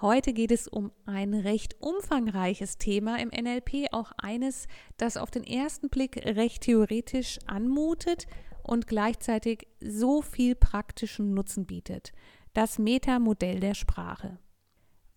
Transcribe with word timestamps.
Heute 0.00 0.32
geht 0.32 0.52
es 0.52 0.68
um 0.68 0.92
ein 1.06 1.34
recht 1.34 1.74
umfangreiches 1.80 2.78
Thema 2.78 3.18
im 3.18 3.30
NLP, 3.30 3.92
auch 3.92 4.12
eines, 4.16 4.68
das 4.96 5.16
auf 5.16 5.32
den 5.32 5.42
ersten 5.42 5.88
Blick 5.88 6.24
recht 6.24 6.62
theoretisch 6.62 7.40
anmutet 7.46 8.28
und 8.62 8.86
gleichzeitig 8.86 9.66
so 9.80 10.22
viel 10.22 10.54
praktischen 10.54 11.34
Nutzen 11.34 11.66
bietet. 11.66 12.12
Das 12.54 12.78
Metamodell 12.78 13.58
der 13.58 13.74
Sprache. 13.74 14.38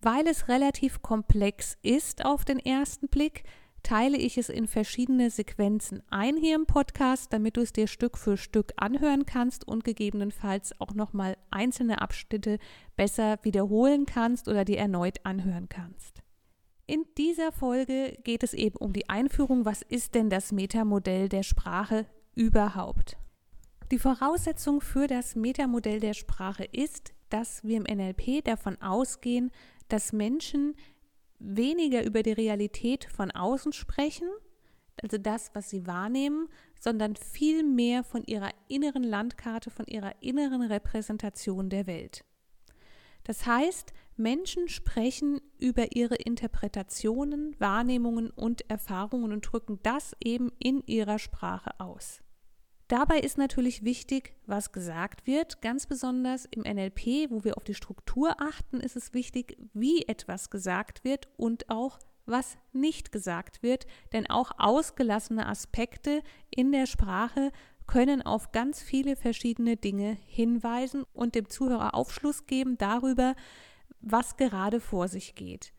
Weil 0.00 0.26
es 0.26 0.48
relativ 0.48 1.00
komplex 1.00 1.78
ist 1.82 2.24
auf 2.24 2.44
den 2.44 2.58
ersten 2.58 3.06
Blick, 3.06 3.44
teile 3.82 4.16
ich 4.16 4.38
es 4.38 4.48
in 4.48 4.66
verschiedene 4.66 5.30
Sequenzen 5.30 6.02
ein 6.10 6.36
hier 6.36 6.54
im 6.54 6.66
Podcast, 6.66 7.32
damit 7.32 7.56
du 7.56 7.60
es 7.62 7.72
dir 7.72 7.86
Stück 7.86 8.16
für 8.16 8.36
Stück 8.36 8.72
anhören 8.76 9.26
kannst 9.26 9.66
und 9.66 9.84
gegebenenfalls 9.84 10.78
auch 10.80 10.94
nochmal 10.94 11.36
einzelne 11.50 12.00
Abschnitte 12.00 12.58
besser 12.96 13.38
wiederholen 13.42 14.06
kannst 14.06 14.48
oder 14.48 14.64
dir 14.64 14.78
erneut 14.78 15.24
anhören 15.24 15.68
kannst. 15.68 16.22
In 16.86 17.04
dieser 17.16 17.52
Folge 17.52 18.18
geht 18.24 18.42
es 18.42 18.54
eben 18.54 18.76
um 18.76 18.92
die 18.92 19.08
Einführung, 19.08 19.64
was 19.64 19.82
ist 19.82 20.14
denn 20.14 20.30
das 20.30 20.52
Metamodell 20.52 21.28
der 21.28 21.42
Sprache 21.42 22.06
überhaupt? 22.34 23.16
Die 23.90 23.98
Voraussetzung 23.98 24.80
für 24.80 25.06
das 25.06 25.36
Metamodell 25.36 26.00
der 26.00 26.14
Sprache 26.14 26.64
ist, 26.64 27.12
dass 27.28 27.62
wir 27.64 27.76
im 27.76 27.84
NLP 27.84 28.44
davon 28.44 28.80
ausgehen, 28.80 29.50
dass 29.88 30.12
Menschen 30.12 30.74
weniger 31.42 32.04
über 32.04 32.22
die 32.22 32.32
Realität 32.32 33.04
von 33.04 33.30
außen 33.30 33.72
sprechen, 33.72 34.28
also 35.02 35.18
das, 35.18 35.50
was 35.54 35.70
sie 35.70 35.86
wahrnehmen, 35.86 36.48
sondern 36.78 37.16
viel 37.16 37.62
mehr 37.64 38.04
von 38.04 38.24
ihrer 38.24 38.50
inneren 38.68 39.02
Landkarte, 39.02 39.70
von 39.70 39.86
ihrer 39.86 40.12
inneren 40.20 40.62
Repräsentation 40.62 41.70
der 41.70 41.86
Welt. 41.86 42.24
Das 43.24 43.46
heißt, 43.46 43.92
Menschen 44.16 44.68
sprechen 44.68 45.40
über 45.58 45.94
ihre 45.94 46.16
Interpretationen, 46.16 47.56
Wahrnehmungen 47.58 48.30
und 48.30 48.68
Erfahrungen 48.68 49.32
und 49.32 49.42
drücken 49.42 49.78
das 49.82 50.14
eben 50.22 50.50
in 50.58 50.82
ihrer 50.86 51.18
Sprache 51.18 51.78
aus. 51.78 52.20
Dabei 52.92 53.20
ist 53.20 53.38
natürlich 53.38 53.84
wichtig, 53.84 54.34
was 54.44 54.70
gesagt 54.70 55.26
wird. 55.26 55.62
Ganz 55.62 55.86
besonders 55.86 56.44
im 56.44 56.60
NLP, 56.60 57.30
wo 57.30 57.42
wir 57.42 57.56
auf 57.56 57.64
die 57.64 57.72
Struktur 57.72 58.38
achten, 58.38 58.80
ist 58.80 58.96
es 58.96 59.14
wichtig, 59.14 59.56
wie 59.72 60.02
etwas 60.02 60.50
gesagt 60.50 61.02
wird 61.02 61.26
und 61.38 61.70
auch 61.70 62.00
was 62.26 62.58
nicht 62.74 63.10
gesagt 63.10 63.62
wird. 63.62 63.86
Denn 64.12 64.28
auch 64.28 64.50
ausgelassene 64.58 65.46
Aspekte 65.46 66.22
in 66.50 66.70
der 66.70 66.84
Sprache 66.84 67.50
können 67.86 68.20
auf 68.20 68.52
ganz 68.52 68.82
viele 68.82 69.16
verschiedene 69.16 69.78
Dinge 69.78 70.18
hinweisen 70.26 71.04
und 71.14 71.34
dem 71.34 71.48
Zuhörer 71.48 71.94
Aufschluss 71.94 72.44
geben 72.44 72.76
darüber, 72.76 73.34
was 74.02 74.36
gerade 74.36 74.80
vor 74.80 75.08
sich 75.08 75.34
geht. 75.34 75.72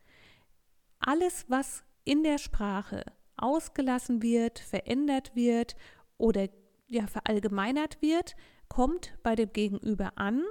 Alles, 0.98 1.46
was 1.48 1.84
in 2.06 2.24
der 2.24 2.40
Sprache 2.40 3.06
ausgelassen 3.38 4.24
wird, 4.24 4.58
verändert 4.58 5.36
wird 5.36 5.76
oder 6.18 6.48
ja, 6.94 7.08
verallgemeinert 7.08 8.02
wird, 8.02 8.36
kommt 8.68 9.18
bei 9.24 9.36
dem 9.36 9.52
Gegenüber 9.52 10.14
an 10.16 10.44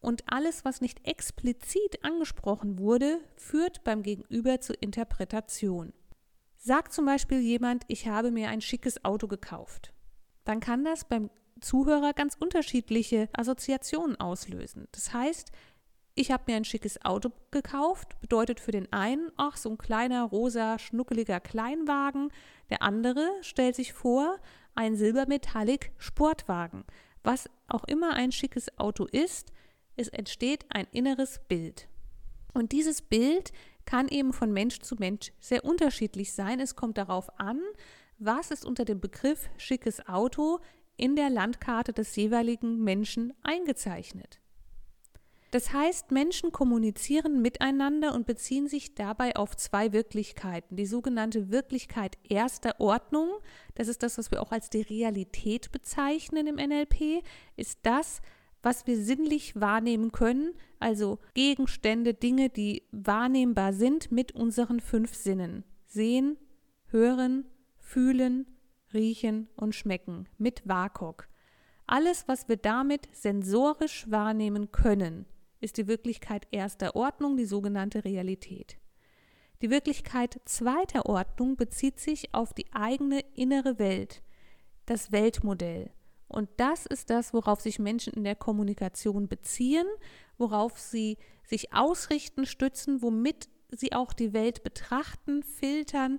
und 0.00 0.24
alles, 0.26 0.64
was 0.64 0.80
nicht 0.80 1.06
explizit 1.06 2.04
angesprochen 2.04 2.78
wurde, 2.78 3.20
führt 3.36 3.84
beim 3.84 4.02
Gegenüber 4.02 4.60
zur 4.60 4.82
Interpretation. 4.82 5.92
Sagt 6.56 6.92
zum 6.92 7.06
Beispiel 7.06 7.40
jemand, 7.40 7.84
ich 7.88 8.08
habe 8.08 8.30
mir 8.30 8.48
ein 8.48 8.60
schickes 8.60 9.04
Auto 9.04 9.28
gekauft, 9.28 9.92
dann 10.44 10.60
kann 10.60 10.84
das 10.84 11.04
beim 11.04 11.30
Zuhörer 11.60 12.12
ganz 12.12 12.36
unterschiedliche 12.38 13.28
Assoziationen 13.32 14.18
auslösen. 14.18 14.88
Das 14.90 15.14
heißt, 15.14 15.52
ich 16.14 16.30
habe 16.30 16.44
mir 16.46 16.56
ein 16.56 16.64
schickes 16.64 17.02
Auto 17.04 17.30
gekauft, 17.50 18.20
bedeutet 18.20 18.60
für 18.60 18.72
den 18.72 18.92
einen, 18.92 19.30
ach, 19.36 19.56
so 19.56 19.70
ein 19.70 19.78
kleiner, 19.78 20.24
rosa, 20.24 20.78
schnuckeliger 20.78 21.40
Kleinwagen. 21.40 22.30
Der 22.68 22.82
andere 22.82 23.26
stellt 23.40 23.76
sich 23.76 23.92
vor, 23.92 24.38
ein 24.74 24.96
Silbermetallic 24.96 25.92
Sportwagen. 25.98 26.84
Was 27.22 27.48
auch 27.68 27.84
immer 27.84 28.14
ein 28.14 28.32
schickes 28.32 28.78
Auto 28.78 29.04
ist, 29.04 29.52
es 29.96 30.08
entsteht 30.08 30.64
ein 30.70 30.86
inneres 30.92 31.40
Bild. 31.48 31.88
Und 32.52 32.72
dieses 32.72 33.02
Bild 33.02 33.52
kann 33.84 34.08
eben 34.08 34.32
von 34.32 34.52
Mensch 34.52 34.80
zu 34.80 34.96
Mensch 34.96 35.32
sehr 35.40 35.64
unterschiedlich 35.64 36.32
sein. 36.32 36.60
Es 36.60 36.76
kommt 36.76 36.98
darauf 36.98 37.28
an, 37.38 37.60
was 38.18 38.50
ist 38.50 38.64
unter 38.64 38.84
dem 38.84 39.00
Begriff 39.00 39.48
schickes 39.56 40.06
Auto 40.06 40.60
in 40.96 41.16
der 41.16 41.30
Landkarte 41.30 41.92
des 41.92 42.14
jeweiligen 42.16 42.82
Menschen 42.82 43.32
eingezeichnet. 43.42 44.41
Das 45.52 45.70
heißt, 45.70 46.12
Menschen 46.12 46.50
kommunizieren 46.50 47.42
miteinander 47.42 48.14
und 48.14 48.26
beziehen 48.26 48.68
sich 48.68 48.94
dabei 48.94 49.36
auf 49.36 49.54
zwei 49.54 49.92
Wirklichkeiten. 49.92 50.76
Die 50.76 50.86
sogenannte 50.86 51.50
Wirklichkeit 51.50 52.16
erster 52.26 52.80
Ordnung, 52.80 53.28
das 53.74 53.86
ist 53.86 54.02
das, 54.02 54.16
was 54.16 54.30
wir 54.30 54.40
auch 54.40 54.50
als 54.50 54.70
die 54.70 54.80
Realität 54.80 55.70
bezeichnen 55.70 56.46
im 56.46 56.54
NLP, 56.54 57.22
ist 57.54 57.80
das, 57.82 58.22
was 58.62 58.86
wir 58.86 58.96
sinnlich 58.96 59.60
wahrnehmen 59.60 60.10
können, 60.10 60.54
also 60.78 61.18
Gegenstände, 61.34 62.14
Dinge, 62.14 62.48
die 62.48 62.84
wahrnehmbar 62.90 63.74
sind 63.74 64.10
mit 64.10 64.32
unseren 64.32 64.80
fünf 64.80 65.14
Sinnen. 65.14 65.64
Sehen, 65.86 66.38
hören, 66.86 67.44
fühlen, 67.76 68.46
riechen 68.94 69.50
und 69.56 69.74
schmecken 69.74 70.30
mit 70.38 70.66
WAKOK. 70.66 71.28
Alles, 71.86 72.26
was 72.26 72.48
wir 72.48 72.56
damit 72.56 73.06
sensorisch 73.12 74.10
wahrnehmen 74.10 74.72
können, 74.72 75.26
ist 75.62 75.76
die 75.76 75.86
Wirklichkeit 75.86 76.46
erster 76.50 76.96
Ordnung, 76.96 77.36
die 77.36 77.44
sogenannte 77.44 78.04
Realität. 78.04 78.78
Die 79.62 79.70
Wirklichkeit 79.70 80.40
zweiter 80.44 81.06
Ordnung 81.06 81.56
bezieht 81.56 82.00
sich 82.00 82.34
auf 82.34 82.52
die 82.52 82.66
eigene 82.72 83.20
innere 83.34 83.78
Welt, 83.78 84.22
das 84.86 85.12
Weltmodell. 85.12 85.90
Und 86.26 86.48
das 86.56 86.86
ist 86.86 87.10
das, 87.10 87.32
worauf 87.32 87.60
sich 87.60 87.78
Menschen 87.78 88.14
in 88.14 88.24
der 88.24 88.34
Kommunikation 88.34 89.28
beziehen, 89.28 89.86
worauf 90.38 90.78
sie 90.78 91.18
sich 91.44 91.72
ausrichten, 91.72 92.46
stützen, 92.46 93.02
womit 93.02 93.48
sie 93.70 93.92
auch 93.92 94.12
die 94.12 94.32
Welt 94.32 94.62
betrachten, 94.62 95.42
filtern 95.42 96.18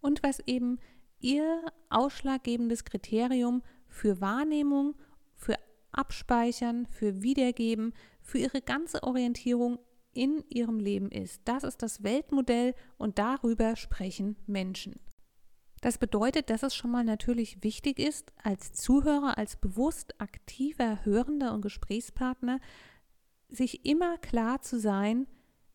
und 0.00 0.22
was 0.22 0.40
eben 0.46 0.78
ihr 1.20 1.64
ausschlaggebendes 1.90 2.84
Kriterium 2.84 3.62
für 3.88 4.20
Wahrnehmung, 4.20 4.94
für 5.34 5.56
Abspeichern, 5.92 6.86
für 6.86 7.22
Wiedergeben, 7.22 7.92
für 8.22 8.38
ihre 8.38 8.62
ganze 8.62 9.02
Orientierung 9.02 9.78
in 10.12 10.44
ihrem 10.48 10.78
Leben 10.78 11.10
ist. 11.10 11.40
Das 11.44 11.64
ist 11.64 11.82
das 11.82 12.02
Weltmodell 12.02 12.74
und 12.98 13.18
darüber 13.18 13.76
sprechen 13.76 14.36
Menschen. 14.46 15.00
Das 15.80 15.98
bedeutet, 15.98 16.48
dass 16.48 16.62
es 16.62 16.76
schon 16.76 16.92
mal 16.92 17.02
natürlich 17.02 17.64
wichtig 17.64 17.98
ist, 17.98 18.32
als 18.42 18.72
Zuhörer, 18.72 19.36
als 19.36 19.56
bewusst 19.56 20.20
aktiver 20.20 21.04
Hörender 21.04 21.52
und 21.52 21.62
Gesprächspartner, 21.62 22.60
sich 23.48 23.84
immer 23.84 24.16
klar 24.18 24.62
zu 24.62 24.78
sein, 24.78 25.26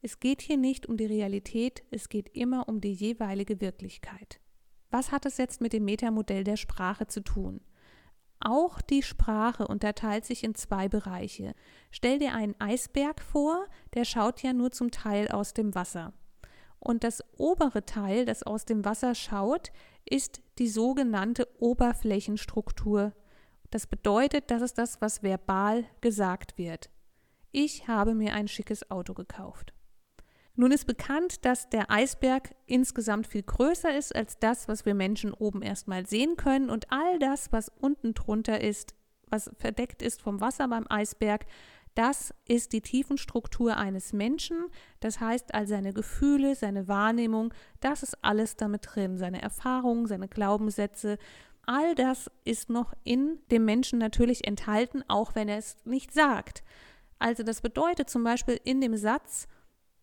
es 0.01 0.19
geht 0.19 0.41
hier 0.41 0.57
nicht 0.57 0.85
um 0.85 0.95
die 0.95 1.05
Realität, 1.05 1.83
es 1.91 2.07
geht 2.07 2.29
immer 2.35 2.69
um 2.69 2.79
die 2.79 2.93
jeweilige 2.93 3.59
Wirklichkeit. 3.59 4.39
Was 4.89 5.11
hat 5.11 5.25
es 5.25 5.37
jetzt 5.37 5.59
mit 5.59 5.73
dem 5.73 5.83
Metamodell 5.83 6.43
der 6.45 6.55
Sprache 6.55 7.07
zu 7.07 7.21
tun? 7.21 7.59
Auch 8.39 8.81
die 8.81 9.01
Sprache 9.01 9.67
unterteilt 9.67 10.25
sich 10.25 10.43
in 10.43 10.53
zwei 10.53 10.87
Bereiche. 10.87 11.53
Stell 11.91 12.19
dir 12.19 12.33
einen 12.33 12.55
Eisberg 12.59 13.21
vor, 13.21 13.65
der 13.93 14.05
schaut 14.05 14.43
ja 14.43 14.53
nur 14.53 14.71
zum 14.71 14.91
Teil 14.91 15.29
aus 15.29 15.53
dem 15.53 15.73
Wasser. 15.73 16.13
Und 16.79 17.03
das 17.03 17.23
obere 17.37 17.85
Teil, 17.85 18.25
das 18.25 18.43
aus 18.43 18.65
dem 18.65 18.85
Wasser 18.85 19.15
schaut, 19.15 19.71
ist 20.05 20.41
die 20.59 20.67
sogenannte 20.67 21.47
Oberflächenstruktur. 21.59 23.13
Das 23.71 23.87
bedeutet, 23.87 24.51
das 24.51 24.61
ist 24.61 24.77
das, 24.77 25.01
was 25.01 25.23
verbal 25.23 25.85
gesagt 26.01 26.57
wird. 26.57 26.89
Ich 27.51 27.87
habe 27.87 28.13
mir 28.13 28.33
ein 28.33 28.47
schickes 28.47 28.89
Auto 28.91 29.13
gekauft. 29.13 29.73
Nun 30.59 30.71
ist 30.71 30.87
bekannt, 30.87 31.45
dass 31.45 31.69
der 31.69 31.91
Eisberg 31.91 32.55
insgesamt 32.65 33.27
viel 33.27 33.43
größer 33.43 33.95
ist 33.95 34.15
als 34.15 34.39
das, 34.39 34.67
was 34.67 34.87
wir 34.87 34.95
Menschen 34.95 35.31
oben 35.31 35.61
erstmal 35.61 36.07
sehen 36.07 36.35
können 36.35 36.71
und 36.71 36.91
all 36.91 37.19
das, 37.19 37.51
was 37.51 37.69
unten 37.79 38.15
drunter 38.15 38.59
ist, 38.59 38.95
was 39.29 39.51
verdeckt 39.59 40.01
ist 40.01 40.19
vom 40.19 40.41
Wasser 40.41 40.67
beim 40.67 40.87
Eisberg, 40.89 41.45
Das 41.97 42.31
ist 42.47 42.73
die 42.73 42.81
Tiefenstruktur 42.81 43.75
eines 43.75 44.13
Menschen. 44.13 44.67
Das 44.99 45.19
heißt, 45.19 45.55
all 45.55 45.65
seine 45.65 45.93
Gefühle, 45.93 46.53
seine 46.53 46.87
Wahrnehmung, 46.87 47.51
das 47.79 48.03
ist 48.03 48.23
alles 48.23 48.55
damit 48.55 48.87
drin. 48.93 49.17
Seine 49.17 49.41
Erfahrungen, 49.41 50.05
seine 50.05 50.27
Glaubenssätze, 50.27 51.17
all 51.65 51.95
das 51.95 52.29
ist 52.45 52.69
noch 52.69 52.93
in 53.03 53.39
dem 53.49 53.65
Menschen 53.65 53.97
natürlich 53.97 54.45
enthalten, 54.45 55.03
auch 55.07 55.33
wenn 55.33 55.49
er 55.49 55.57
es 55.57 55.77
nicht 55.85 56.13
sagt. 56.13 56.63
Also 57.17 57.41
das 57.41 57.61
bedeutet 57.61 58.11
zum 58.11 58.23
Beispiel 58.23 58.61
in 58.63 58.79
dem 58.79 58.95
Satz, 58.95 59.47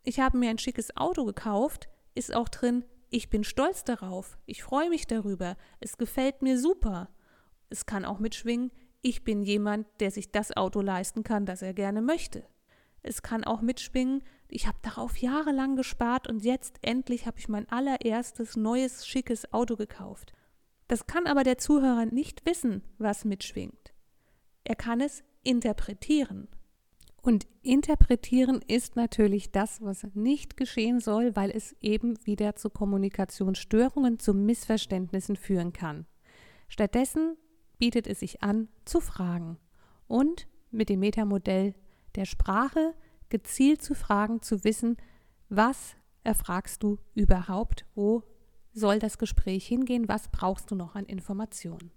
ich 0.05 0.21
habe 0.21 0.39
mir 0.39 0.51
ein 0.51 0.59
schickes 0.59 0.97
Auto 0.97 1.25
gekauft, 1.25 1.89
ist 2.15 2.35
auch 2.35 2.49
drin, 2.49 2.85
ich 3.11 3.31
bin 3.31 3.43
stolz 3.43 3.85
darauf, 3.85 4.39
ich 4.47 4.63
freue 4.63 4.91
mich 4.91 5.07
darüber, 5.07 5.57
es 5.81 5.97
gefällt 5.97 6.43
mir 6.43 6.59
super. 6.59 7.09
Es 7.71 7.87
kann 7.87 8.05
auch 8.05 8.19
mitschwingen, 8.19 8.71
ich 9.03 9.25
bin 9.25 9.43
jemand, 9.43 9.87
der 10.01 10.11
sich 10.11 10.31
das 10.31 10.57
Auto 10.57 10.81
leisten 10.81 11.23
kann, 11.25 11.47
das 11.47 11.63
er 11.63 11.75
gerne 11.75 12.03
möchte. 12.03 12.45
Es 13.03 13.23
kann 13.23 13.45
auch 13.45 13.61
mitschwingen, 13.61 14.23
ich 14.49 14.67
habe 14.67 14.79
darauf 14.83 15.17
jahrelang 15.19 15.77
gespart 15.77 16.29
und 16.29 16.45
jetzt 16.45 16.79
endlich 16.83 17.27
habe 17.27 17.39
ich 17.39 17.49
mein 17.49 17.69
allererstes 17.69 18.57
neues 18.57 19.07
schickes 19.07 19.53
Auto 19.53 19.77
gekauft. 19.77 20.33
Das 20.89 21.07
kann 21.07 21.27
aber 21.27 21.45
der 21.45 21.59
Zuhörer 21.59 22.07
nicht 22.07 22.47
wissen, 22.47 22.83
was 22.99 23.25
mitschwingt. 23.25 23.93
Er 24.65 24.77
kann 24.77 25.01
es 25.01 25.23
interpretieren. 25.43 26.49
Und 27.25 27.47
interpretieren 27.63 28.61
ist 28.69 28.97
natürlich 28.97 29.51
das, 29.51 29.81
was 29.81 30.07
nicht 30.13 30.59
geschehen 30.59 31.01
soll, 31.01 31.35
weil 31.35 31.51
es 31.51 31.75
eben 31.81 32.19
wieder 32.27 32.55
zu 32.55 32.69
Kommunikationsstörungen, 32.69 34.19
zu 34.19 34.35
Missverständnissen 34.35 35.37
führen 35.37 35.73
kann. 35.73 36.05
Stattdessen 36.69 37.39
bietet 37.79 38.07
es 38.07 38.21
sich 38.21 38.43
an, 38.43 38.69
zu 38.85 39.01
fragen 39.01 39.57
und 40.07 40.47
mit 40.71 40.91
dem 40.91 41.01
Metamodell 41.01 41.75
der 42.15 42.27
Sprache 42.27 42.93
gezielt 43.31 43.81
zu 43.81 43.95
fragen, 43.95 44.43
zu 44.43 44.63
wissen, 44.63 44.99
was 45.49 45.97
erfragst 46.25 46.83
du 46.83 46.99
überhaupt, 47.15 47.87
wo 47.95 48.23
soll 48.75 48.99
das 48.99 49.17
Gespräch 49.17 49.67
hingehen, 49.67 50.09
was 50.09 50.29
brauchst 50.29 50.71
du 50.71 50.75
noch 50.75 50.95
an 50.95 51.07
Informationen. 51.07 51.91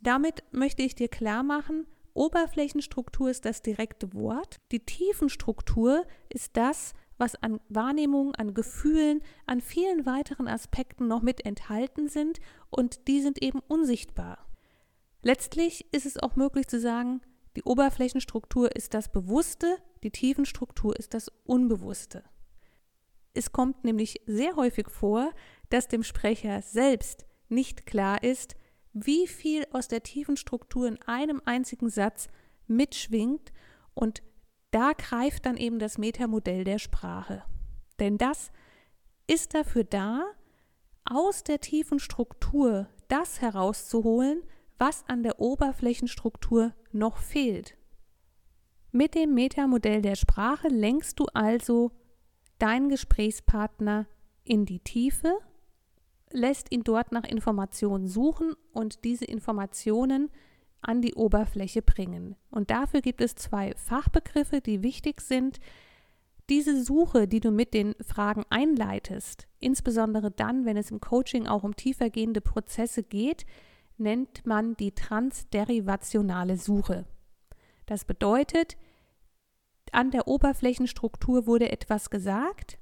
Damit 0.00 0.44
möchte 0.52 0.84
ich 0.84 0.94
dir 0.94 1.08
klar 1.08 1.42
machen, 1.42 1.88
Oberflächenstruktur 2.14 3.30
ist 3.30 3.44
das 3.44 3.62
direkte 3.62 4.12
Wort, 4.14 4.56
die 4.72 4.80
Tiefenstruktur 4.80 6.04
ist 6.28 6.56
das, 6.56 6.92
was 7.18 7.36
an 7.36 7.60
Wahrnehmungen, 7.68 8.34
an 8.34 8.54
Gefühlen, 8.54 9.22
an 9.46 9.60
vielen 9.60 10.06
weiteren 10.06 10.48
Aspekten 10.48 11.06
noch 11.06 11.22
mit 11.22 11.44
enthalten 11.44 12.08
sind 12.08 12.40
und 12.70 13.06
die 13.08 13.20
sind 13.20 13.42
eben 13.42 13.60
unsichtbar. 13.68 14.46
Letztlich 15.22 15.86
ist 15.92 16.06
es 16.06 16.18
auch 16.18 16.36
möglich 16.36 16.66
zu 16.66 16.80
sagen, 16.80 17.20
die 17.56 17.62
Oberflächenstruktur 17.64 18.74
ist 18.74 18.94
das 18.94 19.10
Bewusste, 19.10 19.76
die 20.02 20.10
Tiefenstruktur 20.10 20.96
ist 20.98 21.14
das 21.14 21.30
Unbewusste. 21.44 22.24
Es 23.34 23.52
kommt 23.52 23.84
nämlich 23.84 24.22
sehr 24.26 24.56
häufig 24.56 24.88
vor, 24.88 25.30
dass 25.68 25.88
dem 25.88 26.02
Sprecher 26.02 26.62
selbst 26.62 27.26
nicht 27.48 27.86
klar 27.86 28.22
ist, 28.22 28.56
wie 28.92 29.26
viel 29.26 29.66
aus 29.72 29.88
der 29.88 30.02
Tiefenstruktur 30.02 30.88
in 30.88 31.00
einem 31.02 31.40
einzigen 31.44 31.88
Satz 31.88 32.28
mitschwingt 32.66 33.52
und 33.94 34.22
da 34.70 34.92
greift 34.92 35.46
dann 35.46 35.56
eben 35.56 35.78
das 35.78 35.98
Metamodell 35.98 36.64
der 36.64 36.78
Sprache. 36.78 37.42
Denn 37.98 38.18
das 38.18 38.50
ist 39.26 39.54
dafür 39.54 39.84
da, 39.84 40.24
aus 41.04 41.42
der 41.44 41.60
tiefen 41.60 41.98
Struktur 41.98 42.88
das 43.08 43.40
herauszuholen, 43.40 44.42
was 44.78 45.04
an 45.08 45.22
der 45.22 45.40
Oberflächenstruktur 45.40 46.72
noch 46.92 47.18
fehlt. 47.18 47.76
Mit 48.92 49.14
dem 49.14 49.34
Metamodell 49.34 50.02
der 50.02 50.16
Sprache 50.16 50.68
lenkst 50.68 51.20
du 51.20 51.26
also 51.34 51.92
deinen 52.58 52.88
Gesprächspartner 52.88 54.06
in 54.44 54.64
die 54.64 54.80
Tiefe, 54.80 55.38
lässt 56.32 56.72
ihn 56.72 56.84
dort 56.84 57.12
nach 57.12 57.24
Informationen 57.24 58.06
suchen 58.06 58.54
und 58.72 59.04
diese 59.04 59.24
Informationen 59.24 60.30
an 60.82 61.02
die 61.02 61.14
Oberfläche 61.14 61.82
bringen. 61.82 62.36
Und 62.50 62.70
dafür 62.70 63.00
gibt 63.00 63.20
es 63.20 63.34
zwei 63.34 63.74
Fachbegriffe, 63.76 64.60
die 64.60 64.82
wichtig 64.82 65.20
sind. 65.20 65.60
Diese 66.48 66.82
Suche, 66.82 67.28
die 67.28 67.40
du 67.40 67.50
mit 67.50 67.74
den 67.74 67.94
Fragen 68.00 68.44
einleitest, 68.50 69.46
insbesondere 69.60 70.30
dann, 70.30 70.64
wenn 70.64 70.76
es 70.76 70.90
im 70.90 71.00
Coaching 71.00 71.46
auch 71.46 71.62
um 71.62 71.76
tiefergehende 71.76 72.40
Prozesse 72.40 73.02
geht, 73.02 73.44
nennt 73.98 74.46
man 74.46 74.76
die 74.76 74.92
transderivationale 74.92 76.56
Suche. 76.56 77.04
Das 77.86 78.04
bedeutet, 78.04 78.76
an 79.92 80.10
der 80.10 80.26
Oberflächenstruktur 80.26 81.46
wurde 81.46 81.70
etwas 81.70 82.10
gesagt, 82.10 82.79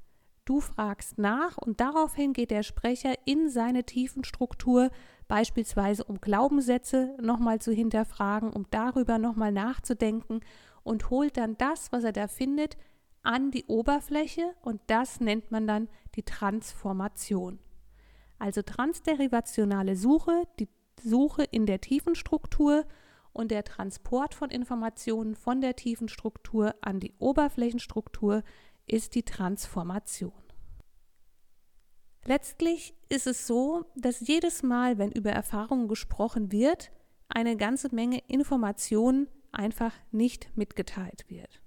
du 0.48 0.60
fragst 0.60 1.18
nach 1.18 1.58
und 1.58 1.80
daraufhin 1.80 2.32
geht 2.32 2.50
der 2.50 2.62
Sprecher 2.62 3.14
in 3.26 3.50
seine 3.50 3.84
Tiefenstruktur, 3.84 4.90
beispielsweise 5.26 6.04
um 6.04 6.20
Glaubenssätze 6.20 7.14
nochmal 7.20 7.60
zu 7.60 7.72
hinterfragen, 7.72 8.50
um 8.50 8.66
darüber 8.70 9.18
nochmal 9.18 9.52
nachzudenken 9.52 10.40
und 10.82 11.10
holt 11.10 11.36
dann 11.36 11.58
das, 11.58 11.92
was 11.92 12.04
er 12.04 12.12
da 12.12 12.28
findet, 12.28 12.78
an 13.22 13.50
die 13.50 13.66
Oberfläche 13.66 14.54
und 14.62 14.80
das 14.86 15.20
nennt 15.20 15.50
man 15.50 15.66
dann 15.66 15.88
die 16.14 16.22
Transformation. 16.22 17.58
Also 18.38 18.62
transderivationale 18.62 19.96
Suche, 19.96 20.44
die 20.58 20.68
Suche 21.02 21.44
in 21.44 21.66
der 21.66 21.80
tiefen 21.80 22.14
Struktur 22.14 22.86
und 23.32 23.50
der 23.50 23.64
Transport 23.64 24.34
von 24.34 24.50
Informationen 24.50 25.34
von 25.34 25.60
der 25.60 25.76
tiefen 25.76 26.08
Struktur 26.08 26.74
an 26.80 27.00
die 27.00 27.12
Oberflächenstruktur 27.18 28.42
ist 28.90 29.14
die 29.14 29.22
Transformation. 29.22 30.32
Letztlich 32.24 32.94
ist 33.08 33.26
es 33.26 33.46
so, 33.46 33.86
dass 33.96 34.20
jedes 34.20 34.62
Mal, 34.62 34.98
wenn 34.98 35.12
über 35.12 35.30
Erfahrungen 35.30 35.88
gesprochen 35.88 36.52
wird, 36.52 36.90
eine 37.28 37.56
ganze 37.56 37.94
Menge 37.94 38.18
Informationen 38.26 39.28
einfach 39.52 39.94
nicht 40.10 40.56
mitgeteilt 40.56 41.24
wird. 41.28 41.60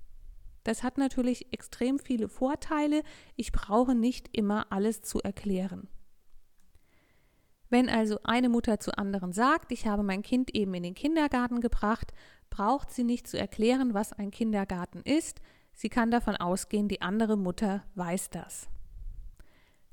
Das 0.63 0.83
hat 0.83 0.97
natürlich 0.97 1.51
extrem 1.51 1.97
viele 1.97 2.29
Vorteile. 2.29 3.01
Ich 3.35 3.51
brauche 3.51 3.95
nicht 3.95 4.29
immer 4.37 4.71
alles 4.71 5.01
zu 5.01 5.19
erklären. 5.19 5.87
Wenn 7.69 7.89
also 7.89 8.19
eine 8.23 8.49
Mutter 8.49 8.79
zu 8.79 8.97
anderen 8.97 9.31
sagt, 9.31 9.71
ich 9.71 9.87
habe 9.87 10.03
mein 10.03 10.21
Kind 10.21 10.53
eben 10.53 10.73
in 10.73 10.83
den 10.83 10.93
Kindergarten 10.93 11.61
gebracht, 11.61 12.13
braucht 12.49 12.91
sie 12.91 13.05
nicht 13.05 13.27
zu 13.27 13.39
erklären, 13.39 13.93
was 13.93 14.11
ein 14.13 14.29
Kindergarten 14.29 15.01
ist. 15.03 15.39
Sie 15.73 15.89
kann 15.89 16.11
davon 16.11 16.35
ausgehen, 16.35 16.87
die 16.87 17.01
andere 17.01 17.37
Mutter 17.37 17.83
weiß 17.95 18.29
das. 18.29 18.69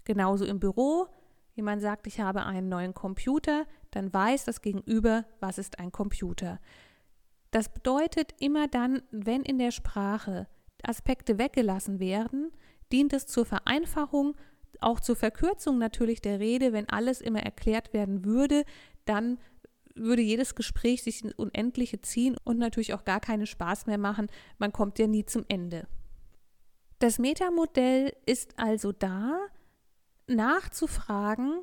Genauso 0.04 0.44
im 0.44 0.60
Büro, 0.60 1.06
jemand 1.54 1.82
sagt, 1.82 2.06
ich 2.06 2.20
habe 2.20 2.44
einen 2.44 2.68
neuen 2.68 2.94
Computer, 2.94 3.66
dann 3.90 4.12
weiß 4.12 4.44
das 4.44 4.62
Gegenüber, 4.62 5.24
was 5.40 5.58
ist 5.58 5.78
ein 5.78 5.92
Computer. 5.92 6.60
Das 7.50 7.68
bedeutet 7.68 8.34
immer 8.38 8.68
dann, 8.68 9.02
wenn 9.10 9.42
in 9.42 9.58
der 9.58 9.70
Sprache 9.70 10.46
Aspekte 10.82 11.38
weggelassen 11.38 11.98
werden, 11.98 12.52
dient 12.92 13.12
es 13.12 13.26
zur 13.26 13.46
Vereinfachung 13.46 14.34
auch 14.80 15.00
zur 15.00 15.16
Verkürzung 15.16 15.78
natürlich 15.78 16.20
der 16.20 16.40
Rede, 16.40 16.72
wenn 16.72 16.88
alles 16.88 17.20
immer 17.20 17.42
erklärt 17.42 17.92
werden 17.92 18.24
würde, 18.24 18.64
dann 19.04 19.38
würde 19.98 20.22
jedes 20.22 20.54
Gespräch 20.54 21.02
sich 21.02 21.24
ins 21.24 21.34
Unendliche 21.34 22.00
ziehen 22.00 22.36
und 22.44 22.58
natürlich 22.58 22.94
auch 22.94 23.04
gar 23.04 23.20
keinen 23.20 23.46
Spaß 23.46 23.86
mehr 23.86 23.98
machen. 23.98 24.28
Man 24.58 24.72
kommt 24.72 24.98
ja 24.98 25.06
nie 25.06 25.24
zum 25.24 25.44
Ende. 25.48 25.86
Das 26.98 27.18
Metamodell 27.18 28.12
ist 28.26 28.58
also 28.58 28.92
da, 28.92 29.38
nachzufragen, 30.26 31.62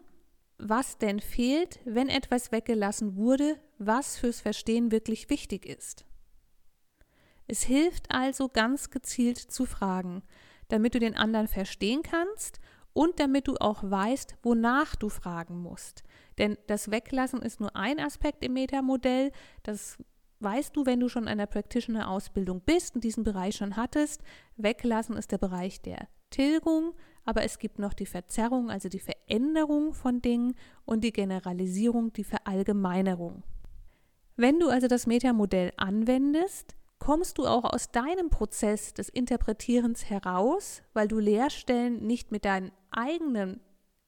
was 0.58 0.98
denn 0.98 1.20
fehlt, 1.20 1.80
wenn 1.86 2.08
etwas 2.08 2.52
weggelassen 2.52 3.16
wurde, 3.16 3.60
was 3.78 4.18
fürs 4.18 4.40
Verstehen 4.40 4.92
wirklich 4.92 5.30
wichtig 5.30 5.66
ist. 5.66 6.06
Es 7.48 7.64
hilft 7.64 8.12
also 8.12 8.50
ganz 8.50 8.90
gezielt 8.90 9.38
zu 9.38 9.66
fragen, 9.66 10.24
damit 10.70 10.96
du 10.96 11.00
den 11.00 11.16
anderen 11.16 11.48
verstehen 11.48 12.02
kannst 12.02 12.60
und 12.94 13.20
damit 13.20 13.48
du 13.48 13.58
auch 13.58 13.84
weißt, 13.84 14.36
wonach 14.42 14.96
du 14.96 15.10
fragen 15.10 15.60
musst. 15.60 16.04
Denn 16.38 16.58
das 16.68 16.92
Weglassen 16.92 17.42
ist 17.42 17.60
nur 17.60 17.76
ein 17.76 18.00
Aspekt 18.00 18.44
im 18.44 18.54
Metamodell. 18.54 19.32
Das 19.64 19.98
weißt 20.40 20.76
du, 20.76 20.86
wenn 20.86 21.00
du 21.00 21.10
schon 21.10 21.24
in 21.24 21.30
einer 21.30 21.48
Practitioner-Ausbildung 21.48 22.62
bist 22.62 22.96
und 22.96 23.04
diesen 23.04 23.24
Bereich 23.24 23.56
schon 23.56 23.76
hattest. 23.76 24.22
Weglassen 24.58 25.18
ist 25.18 25.32
der 25.32 25.38
Bereich 25.38 25.82
der 25.82 26.08
Tilgung, 26.30 26.94
aber 27.24 27.44
es 27.44 27.60
gibt 27.60 27.80
noch 27.80 27.94
die 27.94 28.06
Verzerrung, 28.06 28.70
also 28.70 28.90
die 28.90 29.00
Veränderung 29.00 29.94
von 29.94 30.22
Dingen 30.22 30.56
und 30.86 31.04
die 31.04 31.14
Generalisierung, 31.14 32.12
die 32.14 32.24
Verallgemeinerung. 32.24 33.44
Wenn 34.36 34.60
du 34.60 34.68
also 34.68 34.88
das 34.88 35.08
Metamodell 35.08 35.72
anwendest, 35.78 36.76
kommst 37.00 37.38
du 37.38 37.46
auch 37.46 37.64
aus 37.64 37.92
deinem 37.92 38.30
Prozess 38.30 38.94
des 38.94 39.10
Interpretierens 39.10 40.10
heraus, 40.10 40.82
weil 40.94 41.08
du 41.08 41.20
Leerstellen 41.20 42.06
nicht 42.06 42.32
mit 42.32 42.46
deinen 42.46 42.72
eigenen 42.92 43.62